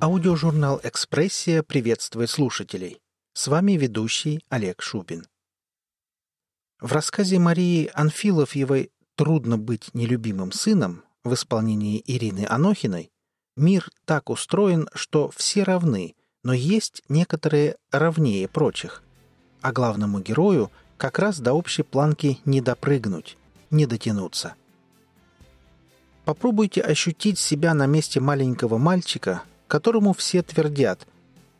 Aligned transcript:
Аудиожурнал 0.00 0.80
«Экспрессия» 0.84 1.64
приветствует 1.64 2.30
слушателей. 2.30 3.00
С 3.32 3.48
вами 3.48 3.72
ведущий 3.72 4.44
Олег 4.48 4.80
Шубин. 4.80 5.26
В 6.80 6.92
рассказе 6.92 7.40
Марии 7.40 7.90
Анфиловьевой 7.92 8.92
«Трудно 9.16 9.58
быть 9.58 9.92
нелюбимым 9.94 10.52
сыном» 10.52 11.02
в 11.24 11.34
исполнении 11.34 12.00
Ирины 12.06 12.46
Анохиной 12.48 13.10
мир 13.56 13.90
так 14.04 14.30
устроен, 14.30 14.88
что 14.94 15.32
все 15.34 15.64
равны, 15.64 16.14
но 16.44 16.52
есть 16.52 17.02
некоторые 17.08 17.74
равнее 17.90 18.46
прочих. 18.46 19.02
А 19.62 19.72
главному 19.72 20.20
герою 20.20 20.70
как 20.96 21.18
раз 21.18 21.40
до 21.40 21.54
общей 21.54 21.82
планки 21.82 22.38
не 22.44 22.60
допрыгнуть, 22.60 23.36
не 23.72 23.84
дотянуться. 23.84 24.54
Попробуйте 26.24 26.82
ощутить 26.82 27.40
себя 27.40 27.74
на 27.74 27.86
месте 27.86 28.20
маленького 28.20 28.78
мальчика, 28.78 29.42
которому 29.68 30.14
все 30.14 30.42
твердят 30.42 31.06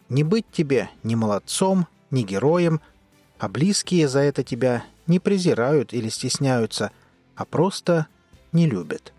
«Не 0.09 0.25
быть 0.25 0.47
тебе 0.51 0.91
ни 1.05 1.15
молодцом, 1.15 1.87
ни 2.11 2.23
героем», 2.23 2.81
а 3.39 3.48
близкие 3.48 4.09
за 4.09 4.21
это 4.21 4.43
тебя 4.43 4.84
не 5.07 5.21
презирают 5.21 5.93
или 5.93 6.09
стесняются, 6.09 6.91
а 7.37 7.45
просто 7.45 8.09
не 8.51 8.67
любят. 8.69 9.12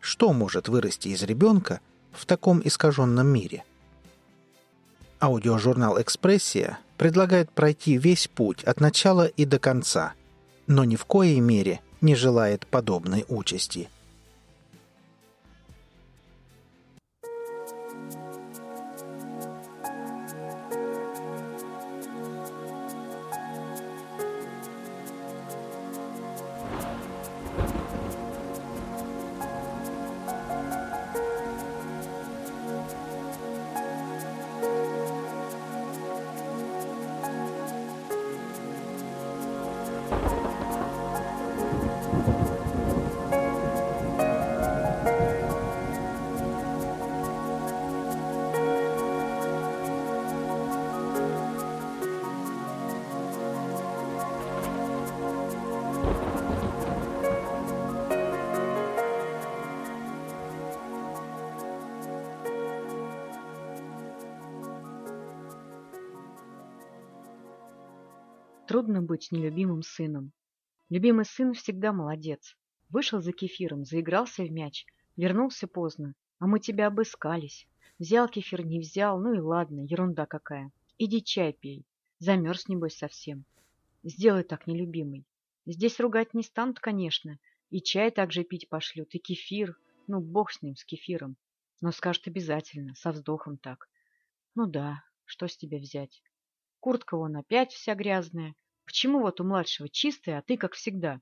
Что 0.00 0.32
может 0.34 0.68
вырасти 0.68 1.08
из 1.08 1.22
ребенка 1.22 1.80
в 2.12 2.26
таком 2.26 2.60
искаженном 2.62 3.26
мире? 3.26 3.64
Аудиожурнал 5.20 5.98
«Экспрессия» 6.02 6.78
предлагает 6.98 7.50
пройти 7.50 7.96
весь 7.96 8.28
путь 8.28 8.62
от 8.64 8.80
начала 8.80 9.26
и 9.26 9.46
до 9.46 9.58
конца, 9.58 10.12
но 10.66 10.84
ни 10.84 10.96
в 10.96 11.06
коей 11.06 11.40
мере 11.40 11.80
не 12.00 12.14
желает 12.14 12.66
подобной 12.66 13.24
участи– 13.28 13.88
Трудно 68.74 69.02
быть 69.02 69.30
нелюбимым 69.30 69.82
сыном. 69.82 70.32
Любимый 70.88 71.24
сын 71.24 71.54
всегда 71.54 71.92
молодец. 71.92 72.56
Вышел 72.88 73.20
за 73.20 73.30
кефиром, 73.30 73.84
заигрался 73.84 74.42
в 74.42 74.50
мяч, 74.50 74.84
вернулся 75.14 75.68
поздно, 75.68 76.16
а 76.40 76.48
мы 76.48 76.58
тебя 76.58 76.88
обыскались. 76.88 77.68
Взял 78.00 78.28
кефир, 78.28 78.66
не 78.66 78.80
взял, 78.80 79.20
ну 79.20 79.32
и 79.32 79.38
ладно, 79.38 79.82
ерунда 79.82 80.26
какая. 80.26 80.72
Иди 80.98 81.22
чай 81.22 81.52
пей. 81.52 81.86
Замерз, 82.18 82.66
небось, 82.66 82.96
совсем. 82.96 83.44
Сделай 84.02 84.42
так, 84.42 84.66
нелюбимый. 84.66 85.24
Здесь 85.66 86.00
ругать 86.00 86.34
не 86.34 86.42
станут, 86.42 86.80
конечно. 86.80 87.38
И 87.70 87.80
чай 87.80 88.10
также 88.10 88.42
пить 88.42 88.68
пошлют, 88.68 89.14
и 89.14 89.20
кефир. 89.20 89.78
Ну, 90.08 90.18
бог 90.18 90.50
с 90.50 90.62
ним, 90.62 90.74
с 90.74 90.84
кефиром. 90.84 91.36
Но 91.80 91.92
скажут 91.92 92.26
обязательно, 92.26 92.96
со 92.96 93.12
вздохом 93.12 93.56
так. 93.56 93.88
Ну 94.56 94.66
да, 94.66 95.04
что 95.26 95.46
с 95.46 95.56
тебя 95.56 95.78
взять? 95.78 96.24
Куртка 96.80 97.16
вон 97.16 97.36
опять 97.36 97.70
вся 97.70 97.94
грязная. 97.94 98.56
Почему 98.84 99.20
вот 99.20 99.40
у 99.40 99.44
младшего 99.44 99.88
чистая, 99.88 100.38
а 100.38 100.42
ты 100.42 100.56
как 100.56 100.74
всегда? 100.74 101.20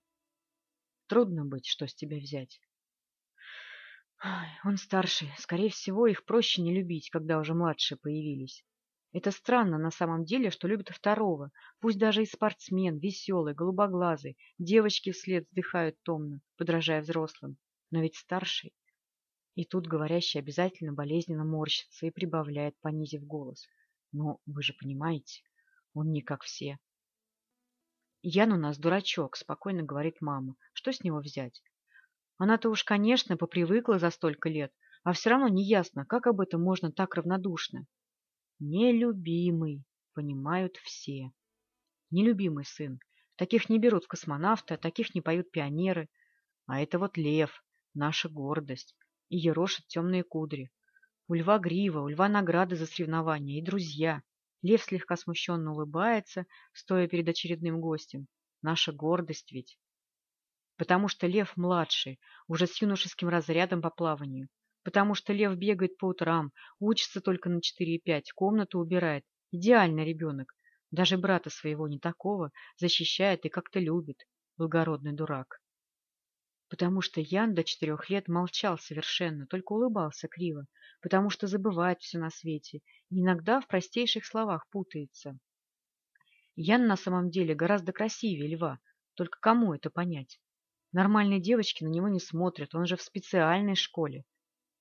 Трудно 1.07 1.45
быть, 1.45 1.67
что 1.67 1.87
с 1.87 1.95
тебя 1.95 2.19
взять. 2.19 2.61
Он 4.65 4.77
старший. 4.77 5.31
Скорее 5.39 5.71
всего, 5.71 6.07
их 6.07 6.25
проще 6.25 6.63
не 6.63 6.75
любить, 6.75 7.11
когда 7.11 7.39
уже 7.39 7.55
младшие 7.55 7.99
появились. 7.99 8.65
Это 9.13 9.31
странно 9.31 9.79
на 9.79 9.91
самом 9.91 10.25
деле, 10.25 10.51
что 10.51 10.69
любят 10.69 10.89
второго. 10.89 11.51
Пусть 11.81 11.99
даже 11.99 12.23
и 12.23 12.27
спортсмен, 12.27 12.99
веселый, 12.99 13.53
голубоглазый. 13.53 14.39
Девочки 14.59 15.13
вслед 15.13 15.47
вздыхают 15.49 16.01
томно, 16.03 16.41
подражая 16.57 17.03
взрослым. 17.03 17.59
Но 17.91 18.01
ведь 18.01 18.17
старший. 18.17 18.73
И 19.55 19.67
тут 19.67 19.87
говорящий 19.87 20.41
обязательно 20.41 20.95
болезненно 20.95 21.45
морщится 21.45 22.07
и 22.07 22.11
прибавляет, 22.11 22.75
понизив 22.81 23.23
голос. 23.25 23.67
Но 24.13 24.39
вы 24.47 24.63
же 24.63 24.73
понимаете, 24.73 25.43
он 25.93 26.11
не 26.11 26.23
как 26.23 26.43
все. 26.43 26.79
Ян 28.25 28.53
у 28.53 28.57
нас 28.57 28.79
дурачок, 28.79 29.37
спокойно 29.37 29.83
говорит 29.83 30.21
мама. 30.21 30.55
Что 30.75 30.93
с 30.93 31.03
него 31.03 31.19
взять? 31.19 31.61
Она-то 32.39 32.71
уж, 32.71 32.85
конечно, 32.85 33.37
попривыкла 33.37 33.99
за 33.99 34.11
столько 34.11 34.49
лет, 34.49 34.73
а 35.03 35.13
все 35.13 35.31
равно 35.31 35.49
не 35.49 35.65
ясно, 35.65 36.07
как 36.07 36.29
об 36.29 36.41
этом 36.41 36.63
можно 36.63 36.93
так 36.93 37.17
равнодушно. 37.17 37.87
Нелюбимый, 38.61 39.85
понимают 40.15 40.77
все. 40.77 41.33
Нелюбимый 42.13 42.65
сын. 42.65 43.01
Таких 43.35 43.69
не 43.69 43.81
берут 43.81 44.05
в 44.05 44.09
космонавты, 44.09 44.77
таких 44.77 45.17
не 45.17 45.21
поют 45.21 45.51
пионеры. 45.51 46.09
А 46.67 46.81
это 46.81 47.01
вот 47.01 47.17
лев, 47.17 47.65
наша 47.93 48.29
гордость, 48.29 48.95
и 49.31 49.37
ерошит 49.37 49.89
темные 49.89 50.23
кудри. 50.23 50.71
У 51.27 51.35
льва 51.35 51.59
грива, 51.59 52.01
у 52.01 52.09
льва 52.09 52.29
награды 52.29 52.77
за 52.77 52.87
соревнования 52.87 53.59
и 53.59 53.65
друзья. 53.65 54.23
Лев 54.63 54.83
слегка 54.83 55.17
смущенно 55.17 55.73
улыбается, 55.73 56.47
стоя 56.73 57.09
перед 57.09 57.29
очередным 57.29 57.81
гостем. 57.81 58.27
Наша 58.63 58.93
гордость 58.93 59.51
ведь. 59.53 59.77
Потому 60.77 61.09
что 61.09 61.27
Лев 61.27 61.57
младший, 61.57 62.21
уже 62.47 62.67
с 62.67 62.81
юношеским 62.81 63.29
разрядом 63.29 63.83
по 63.83 63.91
плаванию. 63.91 64.49
Потому 64.85 65.15
что 65.15 65.33
Лев 65.33 65.57
бегает 65.57 65.97
по 65.97 66.07
утрам, 66.07 66.53
учится 66.79 67.21
только 67.21 67.49
на 67.49 67.59
4,5, 67.59 68.23
комнату 68.35 68.79
убирает. 68.79 69.25
Идеальный 69.51 70.05
ребенок. 70.05 70.55
Даже 70.91 71.19
брата 71.19 71.51
своего 71.51 71.89
не 71.89 71.99
такого 71.99 72.51
защищает 72.77 73.45
и 73.45 73.49
как-то 73.49 73.81
любит. 73.81 74.27
Благородный 74.57 75.13
дурак. 75.13 75.62
Потому 76.73 77.03
что 77.03 77.21
Ян 77.21 77.53
до 77.53 77.65
четырех 77.65 78.09
лет 78.09 78.29
молчал 78.29 78.79
совершенно, 78.79 79.47
только 79.47 79.75
улыбался 79.75 80.27
криво, 80.27 80.65
потому 81.03 81.29
что 81.29 81.47
забывает 81.47 82.01
все 82.01 82.19
на 82.19 82.31
свете 82.31 82.81
и 83.11 83.21
иногда 83.21 83.61
в 83.61 83.67
простейших 83.67 84.25
словах 84.25 84.67
путается. 84.71 85.39
Ян 86.57 86.87
на 86.87 86.97
самом 86.97 87.29
деле 87.29 87.55
гораздо 87.55 87.93
красивее 87.93 88.57
льва, 88.57 88.79
только 89.17 89.39
кому 89.39 89.75
это 89.75 89.91
понять? 89.91 90.41
Нормальные 90.93 91.43
девочки 91.43 91.85
на 91.85 91.89
него 91.89 92.09
не 92.09 92.21
смотрят, 92.21 92.75
он 92.75 92.87
же 92.87 92.97
в 92.97 93.03
специальной 93.03 93.75
школе. 93.75 94.25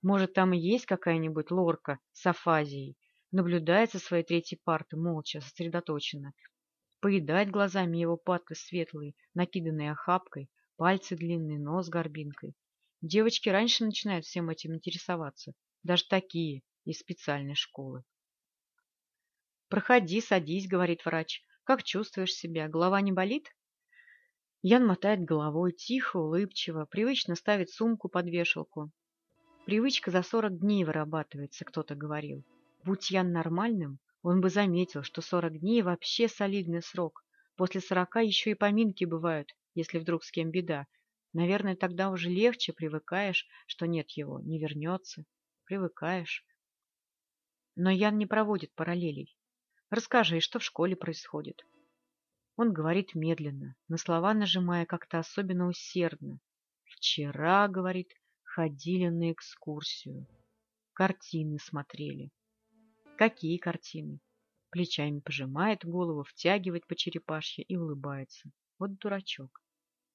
Может, 0.02 0.31
там 0.31 0.53
и 0.53 0.58
есть 0.58 0.85
какая-нибудь 0.85 1.52
лорка 1.52 1.99
с 2.14 2.26
афазией, 2.26 2.96
наблюдает 3.32 3.91
со 3.91 3.99
своей 3.99 4.23
третьей 4.23 4.61
парты 4.64 4.96
молча, 4.96 5.41
сосредоточенно, 5.41 6.32
поедает 7.02 7.52
глазами 7.52 7.97
его 7.97 8.16
падкой 8.16 8.55
светлые, 8.55 9.14
накиданные 9.34 9.91
охапкой, 9.91 10.49
пальцы 10.82 11.16
длинные, 11.16 11.60
нос 11.60 11.90
горбинкой. 11.90 12.56
Девочки 13.04 13.50
раньше 13.50 13.86
начинают 13.86 14.26
всем 14.26 14.50
этим 14.50 14.74
интересоваться, 14.74 15.54
даже 15.84 16.06
такие, 16.10 16.64
из 16.86 16.98
специальной 16.98 17.54
школы. 17.54 18.04
«Проходи, 19.70 20.20
садись»,— 20.22 20.68
говорит 20.68 21.06
врач. 21.06 21.44
«Как 21.66 21.84
чувствуешь 21.84 22.34
себя? 22.34 22.68
Голова 22.68 23.00
не 23.00 23.12
болит?» 23.12 23.56
Ян 24.64 24.88
мотает 24.88 25.24
головой, 25.24 25.72
тихо, 25.72 26.18
улыбчиво, 26.18 26.86
привычно 26.86 27.36
ставит 27.36 27.70
сумку 27.70 28.10
под 28.10 28.26
вешалку. 28.26 28.92
Привычка 29.68 30.10
за 30.10 30.24
сорок 30.24 30.58
дней 30.58 30.84
вырабатывается, 30.84 31.64
кто-то 31.64 31.94
говорил. 31.94 32.44
Будь 32.84 33.12
Ян 33.12 33.32
нормальным, 33.32 34.00
он 34.24 34.42
бы 34.42 34.50
заметил, 34.50 35.04
что 35.04 35.22
сорок 35.22 35.60
дней 35.60 35.84
вообще 35.84 36.28
солидный 36.28 36.82
срок. 36.82 37.24
После 37.56 37.82
сорока 37.82 38.22
еще 38.22 38.50
и 38.50 38.56
поминки 38.56 39.06
бывают, 39.06 39.52
если 39.73 40.00
вдруг 40.00 40.23
с 40.23 40.32
кем 40.32 40.52
беда. 40.52 40.88
Наверное, 41.34 41.76
тогда 41.76 42.09
уже 42.09 42.29
легче 42.29 42.73
привыкаешь, 42.73 43.47
что 43.68 43.85
нет 43.85 44.09
его, 44.12 44.40
не 44.40 44.59
вернется 44.59 45.26
привыкаешь. 45.72 46.46
Но 47.78 47.90
Ян 47.90 48.18
не 48.18 48.26
проводит 48.26 48.76
параллелей. 48.76 49.38
Расскажи, 49.90 50.41
что 50.41 50.59
в 50.59 50.64
школе 50.66 50.97
происходит. 50.97 51.66
Он 52.58 52.73
говорит 52.73 53.16
медленно, 53.16 53.78
на 53.88 53.97
слова 53.97 54.34
нажимая 54.34 54.85
как-то 54.85 55.20
особенно 55.20 55.70
усердно. 55.70 56.41
Вчера, 56.84 57.70
говорит, 57.70 58.12
ходили 58.44 59.08
на 59.08 59.32
экскурсию. 59.32 60.28
Картины 60.91 61.58
смотрели. 61.58 62.32
Какие 63.18 63.58
картины? 63.58 64.20
Плечами 64.72 65.22
пожимает, 65.22 65.85
голову 65.85 66.23
втягивает 66.23 66.85
по 66.85 66.97
черепашье 66.97 67.64
и 67.64 67.78
улыбается. 67.78 68.52
Вот 68.78 68.97
дурачок. 68.97 69.60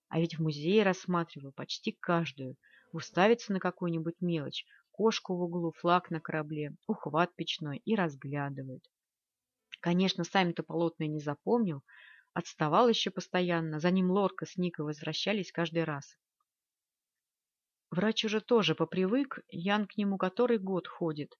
А 0.08 0.20
ведь 0.20 0.38
в 0.38 0.42
музее 0.42 0.82
рассматривал 0.82 1.52
почти 1.52 1.92
каждую. 1.92 2.56
Уставится 2.92 3.52
на 3.52 3.60
какую-нибудь 3.60 4.20
мелочь, 4.20 4.64
кошку 4.92 5.36
в 5.36 5.42
углу, 5.42 5.72
флаг 5.72 6.10
на 6.10 6.20
корабле, 6.20 6.74
ухват 6.86 7.34
печной 7.34 7.78
и 7.84 7.94
разглядывает. 7.94 8.84
Конечно, 9.80 10.24
сами-то 10.24 10.62
полотна 10.62 11.04
не 11.04 11.20
запомнил, 11.20 11.82
отставал 12.32 12.88
еще 12.88 13.10
постоянно, 13.10 13.80
за 13.80 13.90
ним 13.90 14.10
Лорка 14.10 14.46
с 14.46 14.56
Никой 14.56 14.84
возвращались 14.84 15.52
каждый 15.52 15.84
раз. 15.84 16.16
Врач 17.90 18.24
уже 18.24 18.40
тоже 18.40 18.74
попривык, 18.74 19.40
Ян 19.48 19.86
к 19.86 19.96
нему 19.96 20.18
который 20.18 20.58
год 20.58 20.86
ходит, 20.86 21.38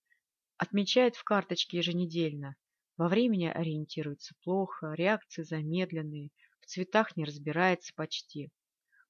отмечает 0.59 1.17
в 1.17 1.25
карточке 1.25 1.79
еженедельно. 1.79 2.57
Во 2.97 3.09
времени 3.09 3.47
ориентируется 3.47 4.35
плохо, 4.43 4.93
реакции 4.95 5.43
замедленные, 5.43 6.31
в 6.61 6.67
цветах 6.67 7.17
не 7.17 7.25
разбирается 7.25 7.93
почти. 7.95 8.51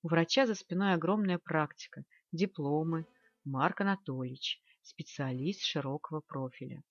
У 0.07 0.09
врача 0.09 0.47
за 0.47 0.55
спиной 0.55 0.95
огромная 0.95 1.37
практика, 1.37 2.05
дипломы, 2.31 3.07
Марк 3.45 3.81
Анатольевич, 3.81 4.61
специалист 4.83 5.65
широкого 5.65 6.21
профиля. 6.21 6.85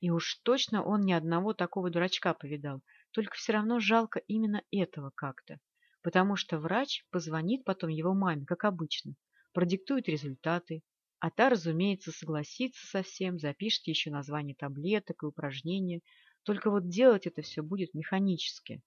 И 0.00 0.08
уж 0.08 0.36
точно 0.36 0.82
он 0.82 1.02
ни 1.02 1.12
одного 1.12 1.52
такого 1.52 1.90
дурачка 1.90 2.32
повидал, 2.32 2.80
только 3.10 3.36
все 3.36 3.52
равно 3.52 3.78
жалко 3.78 4.20
именно 4.20 4.62
этого 4.70 5.12
как-то, 5.14 5.60
потому 6.00 6.36
что 6.36 6.58
врач 6.58 7.04
позвонит 7.10 7.62
потом 7.64 7.90
его 7.90 8.14
маме, 8.14 8.46
как 8.46 8.64
обычно, 8.64 9.16
продиктует 9.52 10.08
результаты, 10.08 10.82
а 11.18 11.30
та, 11.30 11.50
разумеется, 11.50 12.10
согласится 12.10 12.86
со 12.86 13.02
всем, 13.02 13.38
запишет 13.38 13.86
еще 13.86 14.10
название 14.10 14.56
таблеток 14.56 15.24
и 15.24 15.26
упражнения, 15.26 16.00
только 16.44 16.70
вот 16.70 16.88
делать 16.88 17.26
это 17.26 17.42
все 17.42 17.60
будет 17.60 17.92
механически. 17.92 18.80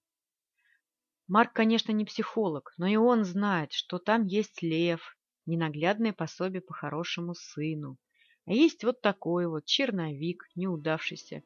Марк, 1.26 1.54
конечно, 1.54 1.90
не 1.90 2.04
психолог, 2.04 2.74
но 2.76 2.86
и 2.86 2.96
он 2.96 3.24
знает, 3.24 3.72
что 3.72 3.98
там 3.98 4.26
есть 4.26 4.62
лев, 4.62 5.16
ненаглядное 5.46 6.12
пособие 6.12 6.60
по 6.60 6.74
хорошему 6.74 7.34
сыну. 7.34 7.96
А 8.44 8.52
есть 8.52 8.84
вот 8.84 9.00
такой 9.00 9.46
вот 9.46 9.64
черновик, 9.64 10.46
неудавшийся. 10.54 11.42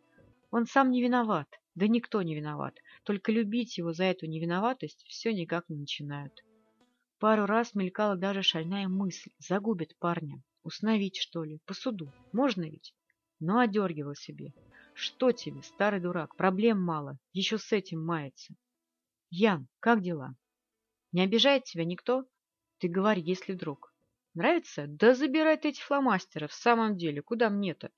Он 0.51 0.67
сам 0.67 0.91
не 0.91 1.01
виноват, 1.01 1.49
да 1.77 1.87
никто 1.87 2.23
не 2.23 2.35
виноват, 2.35 2.75
только 3.05 3.31
любить 3.31 3.79
его 3.79 3.93
за 3.93 4.05
эту 4.05 4.27
невиноватость 4.27 5.05
все 5.07 5.33
никак 5.33 5.69
не 5.69 5.77
начинают. 5.77 6.33
Пару 7.21 7.47
раз 7.47 7.75
мелькала 7.77 8.17
даже 8.17 8.43
шальная 8.43 8.89
мысль, 8.89 9.31
загубит 9.39 9.97
парня, 9.99 10.43
усновить, 10.65 11.19
что 11.19 11.45
ли, 11.45 11.61
по 11.67 11.75
суду, 11.75 12.13
можно 12.33 12.63
ведь? 12.63 12.97
Но 13.39 13.61
одергивал 13.61 14.17
себе. 14.17 14.55
Что 14.93 15.31
тебе, 15.31 15.63
старый 15.63 16.01
дурак, 16.01 16.35
проблем 16.35 16.83
мало, 16.83 17.19
еще 17.33 17.59
с 17.59 17.71
этим 17.71 18.05
мается. 18.05 18.57
Ян, 19.31 19.69
как 19.81 20.01
дела? 20.01 20.35
Не 21.13 21.23
обижает 21.23 21.65
тебя 21.65 21.85
никто? 21.85 22.25
Ты 22.79 22.89
говори, 22.89 23.21
если 23.21 23.53
вдруг. 23.53 23.95
Нравится? 24.33 24.87
Да 24.87 25.15
забирай 25.15 25.59
ты 25.59 25.69
эти 25.69 25.83
фломастеры, 25.83 26.49
в 26.49 26.55
самом 26.55 26.97
деле, 26.97 27.21
куда 27.21 27.51
мне-то? 27.51 27.91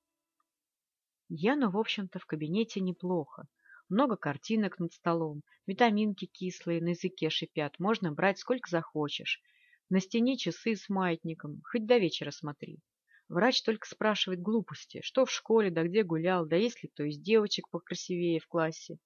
Яну, 1.29 1.71
в 1.71 1.79
общем-то, 1.79 2.19
в 2.19 2.27
кабинете 2.27 2.81
неплохо. 2.81 3.47
Много 3.89 4.17
картинок 4.17 4.81
над 4.81 4.93
столом, 4.93 5.43
витаминки 5.67 6.27
кислые 6.27 6.81
на 6.81 6.91
языке 6.91 7.31
шипят, 7.31 7.79
можно 7.79 8.11
брать 8.11 8.39
сколько 8.39 8.69
захочешь. 8.69 9.41
На 9.89 10.01
стене 10.01 10.37
часы 10.37 10.75
с 10.75 10.89
маятником, 10.89 11.63
хоть 11.65 11.87
до 11.87 11.99
вечера 11.99 12.33
смотри. 12.33 12.81
Врач 13.29 13.63
только 13.63 13.87
спрашивает 13.87 14.43
глупости, 14.43 15.01
что 15.03 15.25
в 15.25 15.31
школе, 15.31 15.71
да 15.71 15.85
где 15.85 16.03
гулял, 16.03 16.47
да 16.47 16.57
есть 16.57 16.83
ли 16.83 16.89
кто 16.89 17.05
из 17.05 17.19
девочек 17.19 17.69
покрасивее 17.71 18.41
в 18.41 18.49
классе. 18.49 18.99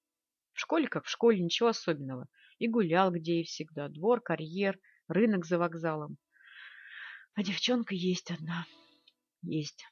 В 0.55 0.61
школе 0.61 0.89
как 0.89 1.05
в 1.05 1.11
школе, 1.11 1.41
ничего 1.41 1.69
особенного. 1.69 2.29
И 2.59 2.69
гулял 2.69 3.11
где 3.11 3.41
и 3.41 3.45
всегда, 3.45 3.89
двор, 3.89 4.21
карьер, 4.21 4.79
рынок 5.09 5.45
за 5.45 5.59
вокзалом. 5.59 6.17
А 7.35 7.43
девчонка 7.43 7.95
есть 7.95 8.31
одна. 8.31 8.65
Есть. 9.43 9.85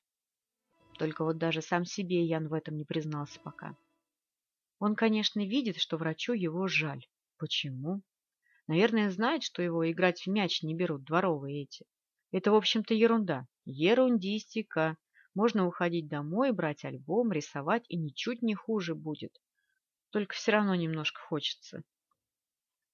Только 0.98 1.24
вот 1.24 1.36
даже 1.38 1.62
сам 1.62 1.84
себе 1.84 2.24
Ян 2.24 2.48
в 2.48 2.54
этом 2.54 2.76
не 2.76 2.84
признался 2.84 3.40
пока. 3.40 3.76
Он, 4.78 4.94
конечно, 4.94 5.44
видит, 5.44 5.78
что 5.78 5.96
врачу 5.96 6.32
его 6.32 6.68
жаль. 6.68 7.06
Почему? 7.38 8.02
Наверное, 8.68 9.10
знает, 9.10 9.42
что 9.42 9.62
его 9.62 9.90
играть 9.90 10.22
в 10.22 10.26
мяч 10.28 10.62
не 10.62 10.76
берут 10.76 11.04
дворовые 11.04 11.64
эти. 11.64 11.84
Это, 12.30 12.52
в 12.52 12.54
общем-то, 12.54 12.94
ерунда. 12.94 13.48
Ерундистика. 13.64 14.96
Можно 15.34 15.66
уходить 15.66 16.08
домой, 16.08 16.52
брать 16.52 16.84
альбом, 16.84 17.32
рисовать, 17.32 17.84
и 17.88 17.96
ничуть 17.96 18.42
не 18.42 18.54
хуже 18.54 18.94
будет. 18.94 19.36
Только 20.12 20.34
все 20.34 20.52
равно 20.52 20.74
немножко 20.74 21.22
хочется. 21.22 21.82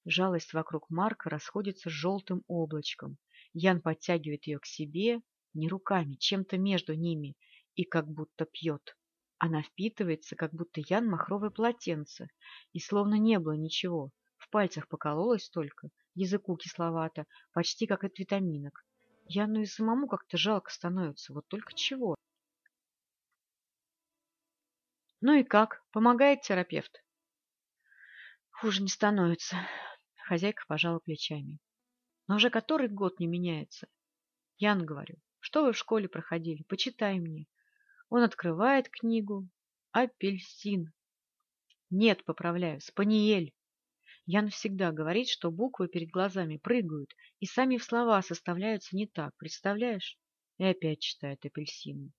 Жалость 0.05 0.53
вокруг 0.53 0.89
Марка 0.89 1.29
расходится 1.29 1.91
желтым 1.91 2.45
облачком. 2.47 3.19
Ян 3.53 3.83
подтягивает 3.83 4.47
ее 4.47 4.61
к 4.61 4.67
себе, 4.67 5.21
не 5.53 5.69
руками, 5.69 6.15
чем-то 6.15 6.59
между 6.59 6.95
ними, 6.95 7.35
и 7.75 7.83
как 7.83 8.07
будто 8.07 8.47
пьет. 8.47 8.97
Она 9.39 9.63
впитывается, 9.63 10.37
как 10.37 10.55
будто 10.55 10.81
Ян 10.89 11.09
махровое 11.09 11.51
полотенце, 11.51 12.29
и 12.73 12.79
словно 12.79 13.17
не 13.17 13.41
было 13.41 13.55
ничего. 13.55 14.13
В 14.37 14.49
пальцах 14.49 14.87
покололось 14.87 15.51
только, 15.51 15.91
языку 16.15 16.57
кисловато, 16.57 17.27
почти 17.53 17.89
как 17.89 18.05
от 18.05 18.17
витаминок. 18.21 18.87
Яну 19.27 19.63
и 19.63 19.67
самому 19.67 20.07
как-то 20.07 20.37
жалко 20.37 20.71
становится, 20.71 21.33
вот 21.33 21.49
только 21.49 21.75
чего. 21.75 22.15
Ну 25.21 25.35
и 25.35 25.43
как? 25.43 25.83
Помогает 25.91 26.43
терапевт? 26.43 27.03
Хуже 28.61 28.83
не 28.83 28.89
становится. 28.89 29.57
Хозяйка 30.27 30.65
пожала 30.67 30.99
плечами. 30.99 31.61
Но 32.27 32.37
уже 32.37 32.51
который 32.51 32.89
год 32.89 33.21
не 33.21 33.29
меняется. 33.29 33.87
Ян, 34.57 34.85
говорю, 34.85 35.15
что 35.39 35.65
вы 35.65 35.73
в 35.73 35.79
школе 35.79 36.09
проходили? 36.09 36.65
Почитай 36.65 37.21
мне. 37.21 37.47
Он 38.09 38.25
открывает 38.25 38.89
книгу. 38.89 39.49
Апельсин. 39.93 40.93
Нет, 41.91 42.25
поправляю, 42.25 42.81
спаниель. 42.81 43.55
Ян 44.27 44.51
всегда 44.51 44.91
говорит, 44.91 45.29
что 45.29 45.53
буквы 45.53 45.87
перед 45.87 46.11
глазами 46.11 46.57
прыгают, 46.57 47.15
и 47.39 47.47
сами 47.47 47.77
в 47.77 47.85
слова 47.85 48.21
составляются 48.23 48.97
не 48.97 49.07
так, 49.07 49.37
представляешь? 49.37 50.19
И 50.59 50.65
опять 50.65 50.99
читает 50.99 51.45
апельсины. 51.45 52.11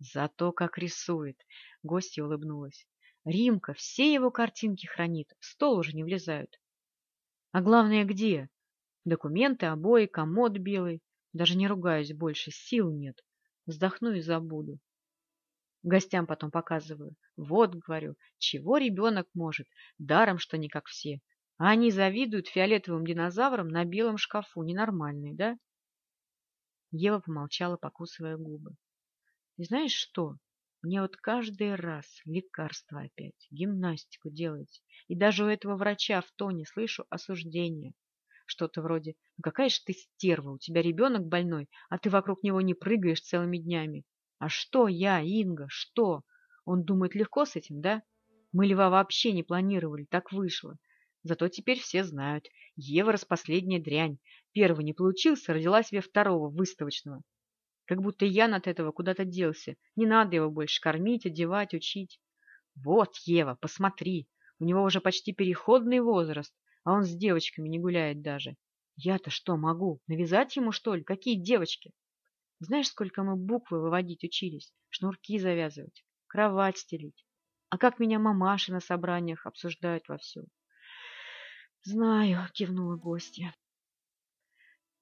Зато 0.00 0.50
как 0.50 0.76
рисует. 0.76 1.40
Гостья 1.84 2.24
улыбнулась. 2.24 2.84
Римка 3.24 3.74
все 3.74 4.12
его 4.12 4.30
картинки 4.30 4.86
хранит, 4.86 5.32
в 5.38 5.44
стол 5.44 5.78
уже 5.78 5.92
не 5.92 6.04
влезают. 6.04 6.58
А 7.52 7.60
главное, 7.60 8.04
где? 8.04 8.48
Документы, 9.04 9.66
обои, 9.66 10.06
комод 10.06 10.52
белый. 10.58 11.02
Даже 11.32 11.56
не 11.56 11.66
ругаюсь 11.66 12.12
больше, 12.12 12.50
сил 12.50 12.90
нет. 12.90 13.24
Вздохну 13.66 14.12
и 14.12 14.20
забуду. 14.20 14.78
Гостям 15.82 16.26
потом 16.26 16.50
показываю. 16.50 17.14
Вот, 17.36 17.74
говорю, 17.74 18.16
чего 18.38 18.78
ребенок 18.78 19.28
может, 19.34 19.66
даром, 19.98 20.38
что 20.38 20.58
не 20.58 20.68
как 20.68 20.86
все. 20.86 21.20
А 21.56 21.70
они 21.70 21.90
завидуют 21.90 22.48
фиолетовым 22.48 23.06
динозаврам 23.06 23.68
на 23.68 23.84
белом 23.84 24.18
шкафу. 24.18 24.62
Ненормальные, 24.62 25.34
да? 25.34 25.58
Ева 26.90 27.20
помолчала, 27.20 27.76
покусывая 27.76 28.36
губы. 28.36 28.72
И 29.56 29.64
знаешь 29.64 29.92
что? 29.92 30.36
Мне 30.82 31.02
вот 31.02 31.16
каждый 31.16 31.74
раз 31.74 32.06
лекарство 32.24 33.00
опять, 33.00 33.46
гимнастику 33.50 34.30
делать. 34.30 34.82
И 35.08 35.16
даже 35.16 35.44
у 35.44 35.48
этого 35.48 35.76
врача 35.76 36.20
в 36.20 36.30
тоне 36.36 36.64
слышу 36.66 37.04
осуждение. 37.10 37.94
Что-то 38.46 38.80
вроде 38.82 39.14
«Ну 39.36 39.42
какая 39.42 39.68
же 39.68 39.78
ты 39.84 39.92
стерва, 39.92 40.52
у 40.52 40.58
тебя 40.58 40.80
ребенок 40.80 41.26
больной, 41.26 41.68
а 41.90 41.98
ты 41.98 42.10
вокруг 42.10 42.42
него 42.42 42.60
не 42.60 42.74
прыгаешь 42.74 43.20
целыми 43.20 43.58
днями». 43.58 44.04
А 44.38 44.48
что 44.48 44.86
я, 44.86 45.20
Инга, 45.20 45.66
что? 45.68 46.22
Он 46.64 46.84
думает 46.84 47.16
легко 47.16 47.44
с 47.44 47.56
этим, 47.56 47.80
да? 47.80 48.02
Мы 48.52 48.66
Льва 48.66 48.88
вообще 48.88 49.32
не 49.32 49.42
планировали, 49.42 50.04
так 50.04 50.30
вышло. 50.30 50.78
Зато 51.24 51.48
теперь 51.48 51.80
все 51.80 52.04
знают. 52.04 52.46
Ева 52.76 53.10
распоследняя 53.12 53.82
дрянь. 53.82 54.18
Первый 54.52 54.84
не 54.84 54.92
получился, 54.92 55.52
родила 55.52 55.82
себе 55.82 56.00
второго, 56.00 56.48
выставочного. 56.48 57.22
Как 57.88 58.00
будто 58.00 58.24
Ян 58.24 58.54
от 58.54 58.68
этого 58.68 58.92
куда-то 58.92 59.24
делся. 59.24 59.74
Не 59.96 60.06
надо 60.06 60.36
его 60.36 60.50
больше 60.50 60.80
кормить, 60.80 61.26
одевать, 61.26 61.74
учить. 61.74 62.20
Вот, 62.76 63.16
Ева, 63.24 63.58
посмотри. 63.60 64.28
У 64.60 64.64
него 64.64 64.84
уже 64.84 65.00
почти 65.00 65.32
переходный 65.32 65.98
возраст 65.98 66.54
а 66.88 66.92
он 66.92 67.04
с 67.04 67.10
девочками 67.10 67.68
не 67.68 67.78
гуляет 67.78 68.22
даже. 68.22 68.56
Я-то 68.96 69.28
что 69.28 69.58
могу? 69.58 70.00
Навязать 70.06 70.56
ему, 70.56 70.72
что 70.72 70.94
ли? 70.94 71.04
Какие 71.04 71.34
девочки? 71.34 71.92
Знаешь, 72.60 72.88
сколько 72.88 73.22
мы 73.22 73.36
буквы 73.36 73.82
выводить 73.82 74.24
учились? 74.24 74.72
Шнурки 74.88 75.38
завязывать, 75.38 76.02
кровать 76.28 76.78
стелить. 76.78 77.26
А 77.68 77.76
как 77.76 77.98
меня 77.98 78.18
мамаши 78.18 78.72
на 78.72 78.80
собраниях 78.80 79.44
обсуждают 79.44 80.08
вовсю? 80.08 80.46
Знаю, 81.82 82.48
кивнула 82.54 82.96
гостья. 82.96 83.54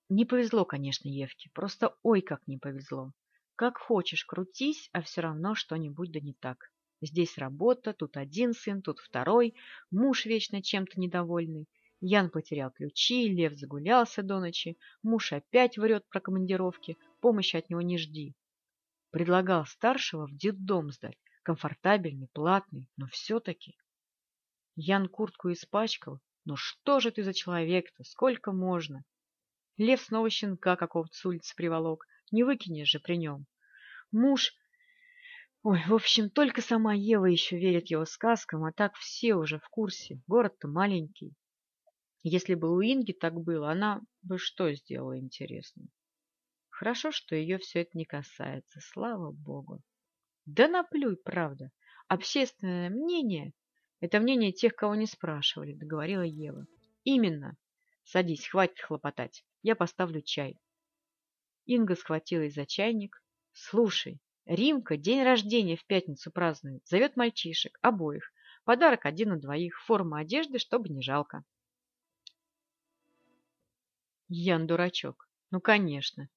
Не 0.09 0.25
повезло, 0.25 0.65
конечно, 0.65 1.09
Евке, 1.09 1.51
просто 1.53 1.97
ой 2.03 2.21
как 2.21 2.47
не 2.47 2.59
повезло. 2.59 3.13
Как 3.57 3.79
хочешь 3.79 4.25
крутись, 4.25 4.89
а 4.93 5.03
все 5.03 5.21
равно 5.21 5.57
что-нибудь 5.57 6.13
да 6.13 6.21
не 6.21 6.33
так. 6.35 6.71
Здесь 7.01 7.37
работа, 7.39 7.93
тут 7.93 8.17
один 8.17 8.55
сын, 8.55 8.83
тут 8.83 9.01
второй, 9.01 9.55
муж 9.91 10.25
вечно 10.25 10.63
чем-то 10.63 11.01
недовольный. 11.01 11.67
Ян 12.01 12.31
потерял 12.31 12.71
ключи, 12.71 13.29
Лев 13.29 13.55
загулялся 13.55 14.23
до 14.23 14.39
ночи, 14.39 14.79
муж 15.03 15.33
опять 15.33 15.77
врет 15.77 16.07
про 16.09 16.21
командировки, 16.21 16.97
помощи 17.21 17.57
от 17.57 17.69
него 17.69 17.81
не 17.81 17.99
жди. 17.99 18.35
Предлагал 19.11 19.67
старшего 19.67 20.27
в 20.27 20.37
детдом 20.37 20.93
сдать, 20.93 21.19
комфортабельный, 21.43 22.29
платный, 22.33 22.89
но 22.97 23.09
все-таки. 23.09 23.77
Ян 24.77 25.09
куртку 25.09 25.51
испачкал. 25.51 26.21
Ну 26.45 26.55
что 26.55 27.01
же 27.01 27.11
ты 27.11 27.25
за 27.25 27.35
человек-то, 27.35 28.05
сколько 28.05 28.53
можно? 28.53 29.05
Лев 29.78 30.00
снова 30.00 30.30
щенка 30.30 30.76
какого-то 30.76 31.14
с 31.14 31.25
улицы 31.25 31.54
приволок, 31.54 32.06
не 32.33 32.45
выкинешь 32.45 32.88
же 32.88 33.00
при 33.00 33.16
нем. 33.16 33.47
Муж 34.11 34.54
Ой, 35.62 35.83
в 35.88 35.95
общем, 35.95 36.30
только 36.30 36.62
сама 36.62 36.95
Ева 36.95 37.26
еще 37.26 37.59
верит 37.59 37.90
его 37.90 38.04
сказкам, 38.04 38.64
а 38.64 38.73
так 38.73 38.95
все 38.95 39.35
уже 39.35 39.59
в 39.59 39.68
курсе. 39.68 40.23
Город-то 40.28 40.68
маленький. 40.68 41.35
Если 42.23 42.54
бы 42.54 42.73
у 42.73 42.80
Инги 42.80 43.12
так 43.12 43.35
было, 43.35 43.73
она 43.73 44.00
бы 44.23 44.38
что 44.38 44.73
сделала, 44.73 45.18
интересно? 45.18 45.88
Хорошо, 46.71 47.11
что 47.11 47.35
ее 47.35 47.59
все 47.59 47.80
это 47.80 47.99
не 47.99 48.04
касается, 48.04 48.80
слава 48.80 49.33
богу. 49.33 49.83
Да 50.45 50.68
наплюй, 50.68 51.16
правда. 51.16 51.73
Общественное 52.06 52.88
мнение– 52.88 53.52
это 54.00 54.21
мнение 54.21 54.52
тех, 54.52 54.76
кого 54.76 54.95
не 54.95 55.06
спрашивали, 55.06 55.75
договорила 55.75 56.23
Ева. 56.23 56.66
Именно. 57.02 57.56
Садись, 58.04 58.47
хватит 58.47 58.78
хлопотать. 58.78 59.45
Я 59.66 59.75
поставлю 59.75 60.23
чай. 60.23 60.61
Инга 61.64 61.96
схватилась 61.96 62.54
за 62.54 62.66
чайник. 62.66 63.20
Слушай, 63.52 64.20
Римка 64.44 64.96
день 64.96 65.25
рождения 65.25 65.75
в 65.75 65.85
пятницу 65.85 66.30
празднует, 66.30 66.87
зовет 66.87 67.16
мальчишек, 67.16 67.76
обоих. 67.82 68.32
Подарок 68.62 69.06
один 69.06 69.30
на 69.30 69.40
двоих, 69.40 69.82
форма 69.82 70.20
одежды, 70.20 70.61
чтобы 70.61 70.88
не 70.88 71.02
жалко. 71.02 71.42
Ян 74.28 74.68
дурачок. 74.68 75.28
Ну, 75.50 75.61
конечно. 75.61 76.28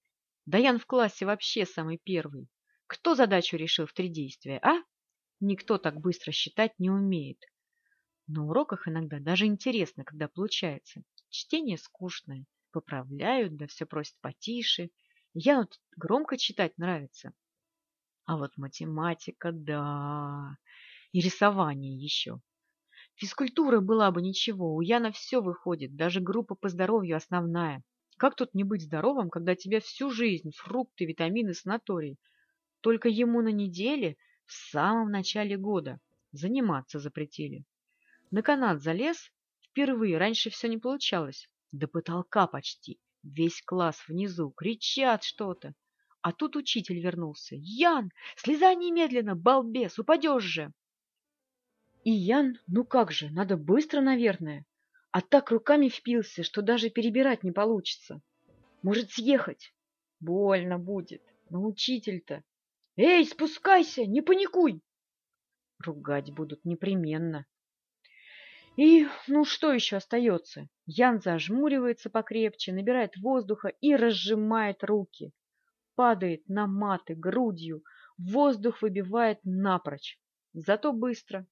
Да 0.48 0.58
Ян 0.58 0.80
в 0.80 0.88
классе 0.88 1.28
вообще 1.28 1.68
самый 1.68 2.00
первый. 2.04 2.50
Кто 2.88 3.14
задачу 3.14 3.58
решил 3.58 3.86
в 3.86 3.94
три 3.94 4.10
действия, 4.10 4.58
а? 4.64 4.82
Никто 5.40 5.78
так 5.78 6.00
быстро 6.02 6.32
считать 6.32 6.72
не 6.80 6.90
умеет. 6.90 7.46
На 8.26 8.44
уроках 8.48 8.88
иногда 8.88 9.20
даже 9.20 9.46
интересно, 9.46 10.04
когда 10.04 10.28
получается. 10.28 11.04
Чтение 11.30 11.78
скучное. 11.78 12.48
Поправляют, 12.72 13.58
да 13.58 13.68
все 13.68 13.86
просят 13.86 14.16
потише. 14.22 14.90
Яну 15.34 15.68
громко 15.96 16.38
читать 16.38 16.78
нравится. 16.78 17.34
А 18.26 18.38
вот 18.38 18.58
математика, 18.58 19.52
да. 19.52 20.58
И 21.12 21.22
рисование 21.22 21.96
еще. 21.96 22.42
Физкультура 23.16 23.82
была 23.82 24.12
бы 24.12 24.22
ничего, 24.22 24.76
у 24.76 24.82
Яна 24.82 25.12
все 25.12 25.42
выходит, 25.42 25.96
даже 25.96 26.22
группа 26.22 26.56
по 26.56 26.70
здоровью 26.70 27.18
основная. 27.18 27.84
Как 28.18 28.36
тут 28.36 28.54
не 28.54 28.64
быть 28.64 28.84
здоровым, 28.84 29.30
когда 29.30 29.56
тебе 29.56 29.80
всю 29.80 30.12
жизнь 30.12 30.52
фрукты, 30.56 31.06
витамины, 31.06 31.54
санаторий? 31.54 32.18
Только 32.82 33.10
ему 33.10 33.42
на 33.42 33.50
неделе, 33.50 34.16
в 34.46 34.54
самом 34.54 35.10
начале 35.10 35.58
года, 35.58 36.00
заниматься 36.32 37.00
запретили. 37.00 37.66
На 38.32 38.42
канат 38.42 38.82
залез, 38.82 39.32
впервые, 39.62 40.18
раньше 40.18 40.50
все 40.50 40.68
не 40.68 40.78
получалось. 40.78 41.50
До 41.72 41.88
потолка 41.88 42.48
почти, 42.48 43.00
весь 43.24 43.62
класс 43.62 44.08
внизу, 44.08 44.52
кричат 44.52 45.24
что-то. 45.24 45.76
А 46.22 46.32
тут 46.32 46.56
учитель 46.56 47.00
вернулся. 47.00 47.56
«Ян, 47.58 48.12
слезай 48.36 48.76
немедленно, 48.76 49.36
балбес, 49.36 50.00
упадешь 50.00 50.44
же!» 50.44 50.74
И 52.04 52.12
Ян, 52.12 52.58
ну 52.68 52.84
как 52.86 53.12
же, 53.12 53.30
надо 53.30 53.56
быстро, 53.56 54.02
наверное. 54.02 54.66
А 55.12 55.22
так 55.22 55.52
руками 55.52 55.90
впился, 55.90 56.44
что 56.44 56.62
даже 56.62 56.90
перебирать 56.90 57.44
не 57.44 57.52
получится. 57.52 58.22
Может, 58.82 59.12
съехать? 59.12 59.74
Больно 60.20 60.78
будет. 60.78 61.24
Но 61.50 61.66
учитель-то... 61.66 62.44
Эй, 62.96 63.26
спускайся, 63.26 64.06
не 64.06 64.22
паникуй! 64.22 64.82
Ругать 65.80 66.32
будут 66.32 66.66
непременно. 66.66 67.46
И, 68.80 69.08
ну, 69.28 69.44
что 69.44 69.74
еще 69.74 69.98
остается? 69.98 70.68
Ян 70.86 71.20
зажмуривается 71.22 72.10
покрепче, 72.10 72.72
набирает 72.72 73.18
воздуха 73.18 73.68
и 73.68 73.96
разжимает 73.96 74.84
руки 74.84 75.34
падает 76.00 76.48
на 76.48 76.66
маты 76.66 77.14
грудью, 77.14 77.84
воздух 78.18 78.82
выбивает 78.82 79.40
напрочь. 79.44 80.18
Зато 80.54 80.94
быстро. 80.94 81.46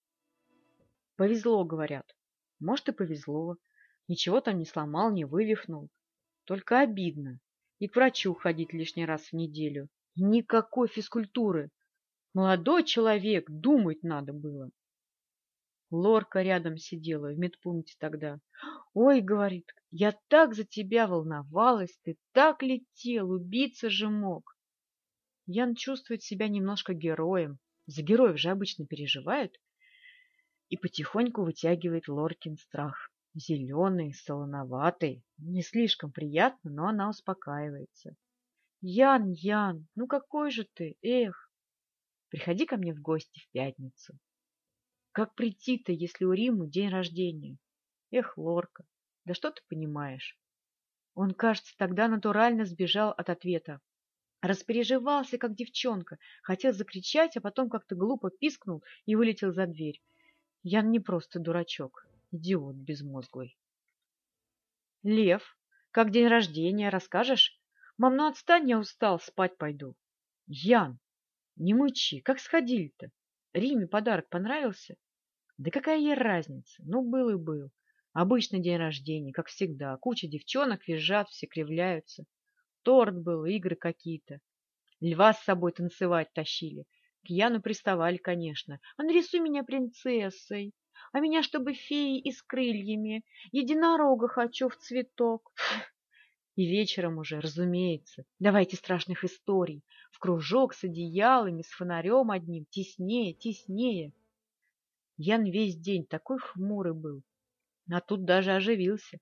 Повезло, 1.18 1.66
говорят. 1.66 2.06
Может, 2.62 2.88
и 2.88 2.92
повезло. 2.94 3.58
Ничего 4.08 4.40
там 4.40 4.58
не 4.58 4.66
сломал, 4.66 5.12
не 5.12 5.26
вывихнул. 5.26 5.90
Только 6.46 6.80
обидно. 6.80 7.42
И 7.80 7.90
к 7.90 7.98
врачу 7.98 8.36
ходить 8.36 8.72
лишний 8.72 9.06
раз 9.06 9.24
в 9.24 9.34
неделю. 9.34 9.90
Никакой 10.16 10.88
физкультуры. 10.88 11.70
Молодой 12.34 12.86
человек, 12.86 13.50
думать 13.50 14.02
надо 14.02 14.32
было. 14.32 14.70
Лорка 15.90 16.42
рядом 16.42 16.78
сидела 16.78 17.28
в 17.32 17.38
медпункте 17.38 17.96
тогда. 17.98 18.40
«Ой,— 18.94 19.22
говорит,— 19.22 19.72
я 19.92 20.14
так 20.28 20.54
за 20.54 20.66
тебя 20.66 21.08
волновалась, 21.08 21.98
ты 22.04 22.18
так 22.34 22.62
летел, 22.62 23.32
убиться 23.32 23.90
же 23.90 24.10
мог!» 24.10 24.58
Ян 25.46 25.76
чувствует 25.76 26.24
себя 26.24 26.50
немножко 26.50 26.94
героем. 26.94 27.60
За 27.86 28.02
героев 28.02 28.38
же 28.38 28.50
обычно 28.50 28.86
переживают. 28.86 29.56
И 30.68 30.76
потихоньку 30.76 31.44
вытягивает 31.44 32.10
Лоркин 32.10 32.58
страх. 32.58 33.10
Зеленый, 33.34 34.14
солоноватый. 34.14 35.24
Не 35.38 35.62
слишком 35.62 36.12
приятно, 36.12 36.70
но 36.70 36.88
она 36.88 37.10
успокаивается. 37.10 38.18
«Ян, 38.82 39.32
Ян, 39.32 39.88
ну 39.96 40.06
какой 40.06 40.52
же 40.52 40.68
ты, 40.74 40.98
эх! 41.02 41.50
Приходи 42.30 42.66
ко 42.66 42.76
мне 42.76 42.94
в 42.94 43.02
гости 43.02 43.40
в 43.40 43.50
пятницу. 43.52 44.20
Как 45.18 45.34
прийти-то, 45.34 45.92
если 45.92 46.26
у 46.26 46.32
Римы 46.32 46.70
день 46.70 46.90
рождения? 46.90 47.58
Эх, 48.12 48.38
Лорка, 48.38 48.86
да 49.26 49.34
что 49.34 49.50
ты 49.50 49.64
понимаешь? 49.68 50.38
Он, 51.16 51.34
кажется, 51.34 51.74
тогда 51.76 52.08
натурально 52.08 52.66
сбежал 52.66 53.16
от 53.18 53.32
ответа. 53.32 53.82
Распереживался, 54.42 55.40
как 55.40 55.56
девчонка, 55.56 56.20
хотел 56.44 56.72
закричать, 56.72 57.36
а 57.36 57.42
потом 57.42 57.68
как-то 57.68 57.96
глупо 57.96 58.30
пискнул 58.30 58.84
и 59.08 59.16
вылетел 59.16 59.52
за 59.52 59.66
дверь. 59.66 60.04
Ян 60.62 60.92
не 60.92 61.00
просто 61.00 61.40
дурачок, 61.40 62.06
идиот 62.30 62.76
безмозглый. 62.76 63.58
Лев, 65.02 65.58
как 65.90 66.12
день 66.12 66.28
рождения, 66.28 66.90
расскажешь? 66.90 67.60
Мам, 67.98 68.18
ну 68.18 68.28
отстань, 68.28 68.70
я 68.70 68.78
устал, 68.78 69.20
спать 69.20 69.58
пойду. 69.58 69.96
Ян, 70.46 71.00
не 71.56 71.74
мычи, 71.74 72.20
как 72.20 72.40
сходили-то? 72.40 73.10
Риме 73.54 73.88
подарок 73.88 74.30
понравился? 74.30 74.96
Да 75.58 75.72
какая 75.72 75.98
ей 75.98 76.14
разница? 76.14 76.84
Ну, 76.86 77.02
был 77.02 77.30
и 77.30 77.36
был. 77.36 77.72
Обычный 78.14 78.60
день 78.60 78.78
рождения, 78.78 79.34
как 79.34 79.48
всегда. 79.48 79.98
Куча 79.98 80.28
девчонок 80.28 80.88
визжат, 80.88 81.30
все 81.30 81.48
кривляются. 81.48 82.26
Торт 82.84 83.16
был, 83.16 83.46
игры 83.46 83.76
какие-то. 83.76 84.40
Льва 85.00 85.34
с 85.34 85.44
собой 85.44 85.72
танцевать 85.72 86.32
тащили. 86.34 86.86
К 87.26 87.30
Яну 87.30 87.62
приставали, 87.62 88.18
конечно. 88.18 88.80
А 88.98 89.04
нарисуй 89.04 89.40
меня 89.40 89.64
принцессой. 89.64 90.74
А 91.12 91.20
меня, 91.20 91.42
чтобы 91.42 91.74
феей 91.74 92.20
и 92.20 92.32
с 92.32 92.42
крыльями. 92.44 93.24
Единорога 93.52 94.28
хочу 94.28 94.70
в 94.70 94.78
цветок. 94.78 95.52
И 96.56 96.66
вечером 96.66 97.18
уже, 97.20 97.40
разумеется. 97.40 98.26
Давайте 98.40 98.78
страшных 98.78 99.24
историй. 99.24 99.84
В 100.12 100.20
кружок 100.20 100.74
с 100.74 100.84
одеялами, 100.84 101.62
с 101.62 101.70
фонарем 101.70 102.32
одним. 102.32 102.66
Теснее, 102.72 103.34
теснее. 103.34 104.14
Ян 105.18 105.46
весь 105.46 105.76
день 105.76 106.06
такой 106.06 106.38
хмурый 106.38 106.94
был, 106.94 107.24
а 107.92 108.02
тут 108.02 108.24
даже 108.24 108.52
оживился. 108.52 109.18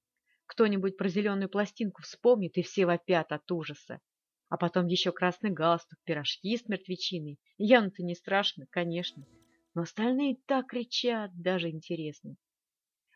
Кто-нибудь 0.46 0.98
про 0.98 1.08
зеленую 1.08 1.50
пластинку 1.50 2.02
вспомнит, 2.02 2.58
и 2.58 2.62
все 2.64 2.86
вопят 2.86 3.32
от 3.32 3.50
ужаса. 3.50 4.02
А 4.50 4.58
потом 4.58 4.88
еще 4.88 5.12
красный 5.12 5.52
галстук, 5.52 5.98
пирожки 6.04 6.58
с 6.58 6.68
мертвечиной. 6.68 7.40
Яну-то 7.58 8.04
не 8.04 8.14
страшно, 8.14 8.68
конечно. 8.70 9.25
Но 9.74 9.84
остальные 9.84 10.38
так 10.46 10.68
кричат, 10.68 11.32
даже 11.34 11.70
интересно. 11.70 12.36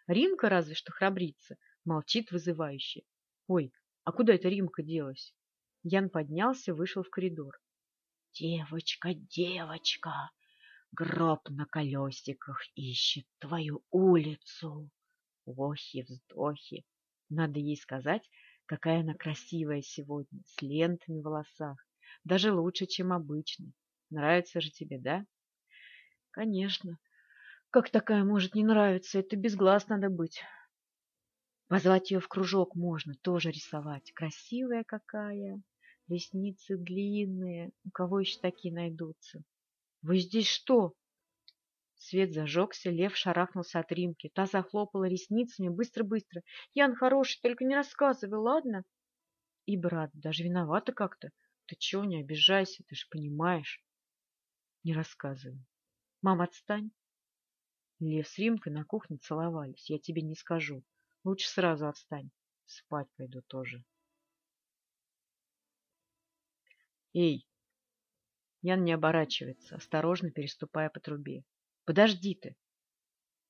Римка 0.07 0.49
разве 0.49 0.73
что 0.73 0.91
храбрится, 0.91 1.57
молчит 1.85 2.31
вызывающе. 2.31 3.03
Ой, 3.47 3.73
а 4.05 4.11
куда 4.11 4.33
эта 4.33 4.49
Римка 4.49 4.83
делась? 4.83 5.35
Ян 5.83 6.09
поднялся, 6.09 6.73
вышел 6.73 7.03
в 7.03 7.09
коридор. 7.09 7.59
«Девочка, 8.33 9.13
девочка!» 9.13 10.31
Гроб 10.91 11.49
на 11.49 11.65
колесиках 11.65 12.61
ищет 12.75 13.25
твою 13.39 13.83
улицу. 13.91 14.89
Охи-вздохи. 15.45 16.85
Надо 17.29 17.59
ей 17.59 17.77
сказать, 17.77 18.27
какая 18.65 19.01
она 19.01 19.13
красивая 19.13 19.81
сегодня, 19.81 20.41
с 20.45 20.61
лентами 20.61 21.19
в 21.19 21.23
волосах. 21.23 21.77
Даже 22.23 22.51
лучше, 22.51 22.87
чем 22.87 23.13
обычно. 23.13 23.71
Нравится 24.09 24.61
же 24.61 24.71
тебе, 24.71 24.99
да? 24.99 25.25
Конечно. 26.31 26.97
Как 27.69 27.91
такая 27.91 28.23
может 28.23 28.55
не 28.55 28.63
нравиться? 28.63 29.19
Это 29.19 29.35
без 29.35 29.55
глаз 29.55 29.87
надо 29.87 30.09
быть. 30.09 30.41
Позвать 31.67 32.09
ее 32.09 32.19
в 32.19 32.27
кружок 32.27 32.73
можно, 32.73 33.13
тоже 33.21 33.51
рисовать. 33.51 34.11
Красивая 34.13 34.83
какая, 34.83 35.61
ресницы 36.07 36.77
длинные. 36.77 37.71
У 37.85 37.91
кого 37.91 38.21
еще 38.21 38.39
такие 38.39 38.73
найдутся? 38.73 39.43
Вы 40.01 40.19
здесь 40.19 40.47
что? 40.47 40.93
Свет 41.95 42.33
зажегся, 42.33 42.89
лев 42.89 43.15
шарахнулся 43.15 43.79
от 43.79 43.91
Римки. 43.91 44.29
Та 44.33 44.45
захлопала 44.45 45.05
ресницами 45.05 45.67
быстро-быстро. 45.67 46.41
Ян 46.73 46.95
хороший, 46.95 47.39
только 47.41 47.65
не 47.65 47.75
рассказывай, 47.75 48.39
ладно? 48.39 48.83
И 49.65 49.77
брат, 49.77 50.09
даже 50.13 50.43
виновата 50.43 50.93
как-то. 50.93 51.29
Ты 51.65 51.75
чего, 51.77 52.05
не 52.05 52.21
обижайся, 52.21 52.83
ты 52.87 52.95
же 52.95 53.05
понимаешь. 53.09 53.83
Не 54.83 54.93
рассказывай. 54.93 55.63
Мам, 56.21 56.41
отстань. 56.41 56.91
Лев 57.99 58.27
с 58.27 58.37
Римкой 58.37 58.71
на 58.71 58.85
кухне 58.85 59.17
целовались. 59.17 59.89
Я 59.89 59.99
тебе 59.99 60.21
не 60.21 60.35
скажу. 60.35 60.83
Лучше 61.25 61.49
сразу 61.49 61.87
отстань. 61.87 62.31
Спать 62.65 63.09
пойду 63.17 63.41
тоже. 63.41 63.83
Эй! 67.13 67.48
Ян 68.61 68.83
не 68.83 68.91
оборачивается, 68.91 69.75
осторожно 69.75 70.31
переступая 70.31 70.89
по 70.89 70.99
трубе. 70.99 71.43
Подожди 71.85 72.35
ты. 72.35 72.55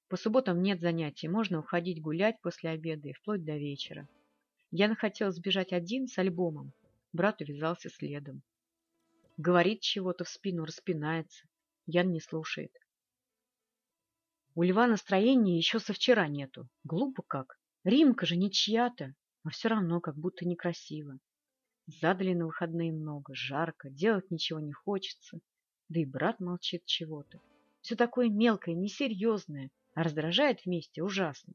По 0.07 0.17
субботам 0.17 0.61
нет 0.61 0.81
занятий, 0.81 1.27
можно 1.27 1.59
уходить 1.59 2.01
гулять 2.01 2.39
после 2.41 2.69
обеда 2.69 3.09
и 3.09 3.13
вплоть 3.13 3.43
до 3.43 3.57
вечера. 3.57 4.07
Ян 4.71 4.95
хотел 4.95 5.31
сбежать 5.31 5.73
один 5.73 6.07
с 6.07 6.17
альбомом. 6.17 6.73
Брат 7.11 7.41
увязался 7.41 7.89
следом. 7.89 8.43
Говорит 9.37 9.81
чего-то 9.81 10.25
в 10.25 10.29
спину, 10.29 10.65
распинается. 10.65 11.47
Ян 11.87 12.11
не 12.11 12.19
слушает. 12.19 12.71
У 14.53 14.63
льва 14.63 14.85
настроения 14.87 15.57
еще 15.57 15.79
со 15.79 15.93
вчера 15.93 16.27
нету. 16.27 16.67
Глупо 16.83 17.23
как. 17.23 17.57
Римка 17.83 18.25
же 18.25 18.35
не 18.35 18.51
чья-то, 18.51 19.15
но 19.43 19.51
все 19.51 19.69
равно 19.69 20.01
как 20.01 20.17
будто 20.17 20.45
некрасиво. 20.45 21.17
Задали 21.91 22.35
на 22.35 22.45
выходные 22.45 22.91
много, 22.91 23.33
жарко, 23.33 23.89
делать 23.89 24.29
ничего 24.29 24.59
не 24.59 24.71
хочется. 24.71 25.41
Да 25.87 25.99
и 25.99 26.05
брат 26.05 26.39
молчит 26.39 26.85
чего-то. 26.85 27.41
Все 27.81 27.95
такое 27.95 28.29
мелкое, 28.29 28.75
несерьезное, 28.75 29.71
а 29.95 30.03
раздражает 30.03 30.63
вместе 30.63 31.01
ужасно. 31.01 31.53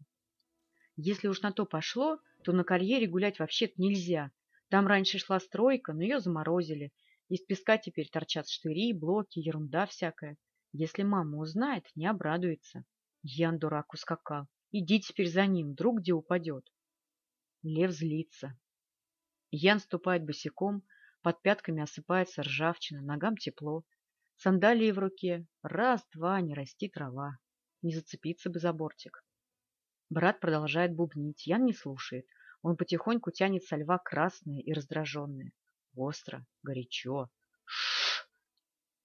Если 0.96 1.28
уж 1.28 1.40
на 1.42 1.52
то 1.52 1.66
пошло, 1.66 2.18
то 2.42 2.50
на 2.50 2.64
карьере 2.64 3.06
гулять 3.06 3.38
вообще-то 3.38 3.74
нельзя. 3.76 4.32
Там 4.70 4.88
раньше 4.88 5.18
шла 5.18 5.38
стройка, 5.38 5.92
но 5.92 6.02
ее 6.02 6.18
заморозили. 6.18 6.92
Из 7.28 7.40
песка 7.40 7.78
теперь 7.78 8.10
торчат 8.10 8.48
штыри, 8.48 8.92
блоки, 8.92 9.38
ерунда 9.38 9.86
всякая. 9.86 10.36
Если 10.72 11.04
мама 11.04 11.38
узнает, 11.38 11.86
не 11.94 12.06
обрадуется. 12.08 12.84
Ян 13.22 13.60
дурак 13.60 13.92
ускакал. 13.92 14.48
Иди 14.72 14.98
теперь 14.98 15.28
за 15.28 15.46
ним, 15.46 15.70
вдруг 15.70 16.00
где 16.00 16.12
упадет. 16.12 16.68
Лев 17.62 17.92
злится. 17.92 18.58
Ян 19.56 19.78
ступает 19.78 20.24
босиком, 20.24 20.82
под 21.22 21.40
пятками 21.40 21.80
осыпается 21.80 22.42
ржавчина, 22.42 23.02
ногам 23.02 23.36
тепло. 23.36 23.84
Сандалии 24.34 24.90
в 24.90 24.98
руке. 24.98 25.46
Раз, 25.62 26.04
два, 26.12 26.40
не 26.40 26.54
расти 26.54 26.88
трава. 26.88 27.38
Не 27.80 27.94
зацепиться 27.94 28.50
бы 28.50 28.58
за 28.58 28.72
бортик. 28.72 29.24
Брат 30.10 30.40
продолжает 30.40 30.96
бубнить. 30.96 31.46
Ян 31.46 31.64
не 31.64 31.72
слушает. 31.72 32.26
Он 32.62 32.76
потихоньку 32.76 33.30
тянет 33.30 33.62
со 33.62 33.76
льва 33.76 33.98
красное 33.98 34.58
и 34.60 34.72
раздраженное. 34.72 35.52
Остро, 35.94 36.44
горячо. 36.64 37.30
Шш! 37.64 38.28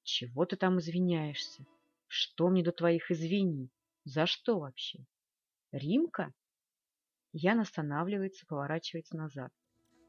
Чего 0.01 0.45
ты 0.45 0.55
там 0.55 0.79
извиняешься? 0.79 1.63
Что 2.07 2.49
мне 2.49 2.63
до 2.63 2.71
твоих 2.71 3.11
извиний? 3.11 3.69
За 4.03 4.25
что 4.25 4.57
вообще? 4.57 5.05
Римка? 5.71 6.33
Ян 7.33 7.59
останавливается, 7.59 8.47
поворачивается 8.47 9.15
назад. 9.15 9.53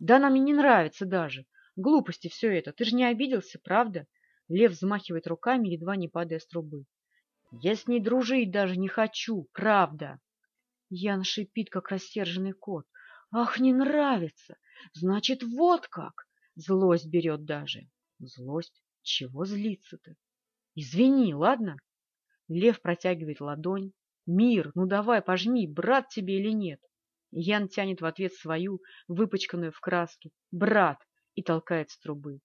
Да 0.01 0.17
она 0.17 0.31
мне 0.31 0.41
не 0.41 0.53
нравится 0.53 1.07
даже. 1.07 1.47
Глупости 1.77 2.29
все 2.29 2.51
это. 2.59 2.73
Ты 2.73 2.85
же 2.85 2.97
не 2.97 3.05
обиделся, 3.05 3.61
правда? 3.63 4.07
Лев 4.49 4.73
взмахивает 4.73 5.29
руками, 5.29 5.69
едва 5.69 5.95
не 5.95 6.09
падая 6.09 6.41
с 6.41 6.47
трубы. 6.47 6.87
Я 7.53 7.77
с 7.77 7.87
ней 7.87 8.01
дружить 8.01 8.51
даже 8.51 8.77
не 8.77 8.89
хочу, 8.89 9.49
правда. 9.53 10.19
Ян 10.89 11.23
шипит, 11.23 11.71
как 11.71 11.91
рассерженный 11.91 12.53
кот. 12.53 12.87
Ах, 13.31 13.61
не 13.61 13.73
нравится! 13.73 14.57
Значит, 14.93 15.45
вот 15.45 15.87
как! 15.87 16.27
Злость 16.57 17.07
берет 17.07 17.45
даже. 17.45 17.89
Злость? 18.19 18.83
Чего 19.03 19.45
злиться-то? 19.45 20.17
Извини, 20.75 21.33
ладно? 21.33 21.77
Лев 22.49 22.81
протягивает 22.83 23.41
ладонь, 23.41 23.93
Мир, 24.27 24.71
ну 24.75 24.87
давай, 24.87 25.23
пожми, 25.23 25.67
брат 25.67 26.09
тебе 26.09 26.39
или 26.39 26.51
нет? 26.51 26.81
Ян 27.33 27.69
тянет 27.69 28.01
в 28.01 28.07
ответ 28.07 28.35
свою, 28.35 28.81
выпачканную 29.09 29.73
в 29.73 29.81
краске. 29.81 30.31
Брат! 30.51 30.99
И 31.35 31.43
толкает 31.43 31.91
с 31.91 31.99
трубы. 31.99 32.41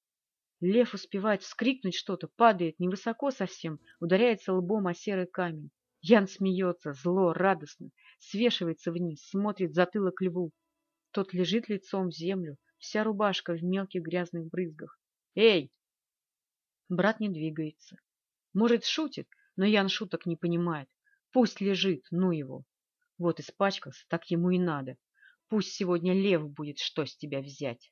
Лев 0.62 0.93
успевает 0.93 1.41
вскрикнуть 1.41 1.95
что-то, 1.95 2.28
падает 2.28 2.80
невысоко 2.80 3.32
совсем, 3.32 3.80
ударяется 4.00 4.54
лбом 4.54 4.88
о 4.88 4.93
серый 4.93 5.28
камень. 5.28 5.71
Ян 6.02 6.28
смеется, 6.28 6.93
зло, 6.93 7.34
радостно, 7.34 7.89
свешивается 8.19 8.91
вниз, 8.91 9.28
смотрит 9.28 9.74
затылок 9.74 10.21
льву. 10.21 10.52
Тот 11.12 11.34
лежит 11.34 11.67
лицом 11.67 12.10
в 12.10 12.13
землю, 12.13 12.58
вся 12.78 13.04
рубашка 13.04 13.54
в 13.54 13.63
мелких 13.63 14.04
грязных 14.04 14.48
брызгах. 14.48 15.00
«Эй!» 15.34 15.71
Брат 16.89 17.19
не 17.19 17.30
двигается. 17.30 17.98
Может, 18.54 18.86
шутит, 18.86 19.28
но 19.56 19.65
Ян 19.65 19.89
шуток 19.89 20.26
не 20.26 20.36
понимает. 20.36 20.88
Пусть 21.32 21.60
лежит, 21.60 22.06
ну 22.12 22.32
его. 22.32 22.63
Вот 23.17 23.39
испачкался, 23.39 24.04
так 24.10 24.30
ему 24.30 24.49
и 24.49 24.60
надо. 24.60 24.97
Пусть 25.47 25.71
сегодня 25.73 26.13
лев 26.13 26.49
будет 26.49 26.80
что 26.80 27.06
с 27.06 27.15
тебя 27.15 27.39
взять. 27.39 27.91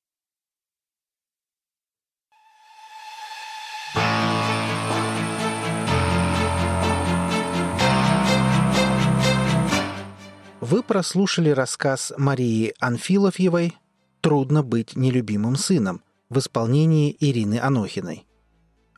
Вы 10.59 10.81
прослушали 10.81 11.49
рассказ 11.49 12.13
Марии 12.17 12.73
Анфиловьевой 12.79 13.73
«Трудно 14.21 14.63
быть 14.63 14.95
нелюбимым 14.95 15.55
сыном» 15.55 16.01
в 16.29 16.39
исполнении 16.39 17.15
Ирины 17.19 17.59
Анохиной. 17.59 18.25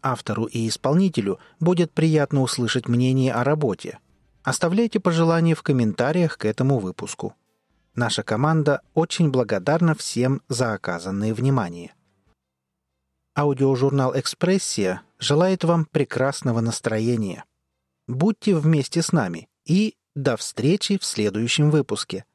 Автору 0.02 0.46
и 0.46 0.68
исполнителю 0.68 1.40
будет 1.60 1.92
приятно 1.92 2.42
услышать 2.42 2.88
мнение 2.88 3.34
о 3.34 3.44
работе– 3.44 4.00
Оставляйте 4.46 5.00
пожелания 5.00 5.56
в 5.56 5.64
комментариях 5.64 6.38
к 6.38 6.46
этому 6.46 6.78
выпуску. 6.78 7.36
Наша 7.96 8.22
команда 8.22 8.82
очень 8.94 9.32
благодарна 9.32 9.96
всем 9.96 10.44
за 10.50 10.74
оказанное 10.74 11.34
внимание. 11.34 11.96
Аудиожурнал 13.36 14.18
«Экспрессия» 14.18 15.02
желает 15.18 15.64
вам 15.64 15.86
прекрасного 15.86 16.62
настроения. 16.62 17.44
Будьте 18.08 18.56
вместе 18.56 19.02
с 19.02 19.12
нами 19.12 19.50
и 19.66 19.98
до 20.14 20.38
встречи 20.38 21.00
в 21.00 21.04
следующем 21.04 21.72
выпуске– 21.72 22.24